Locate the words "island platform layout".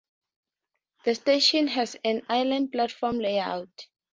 2.27-3.69